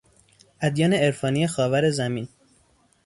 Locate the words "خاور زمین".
1.47-2.27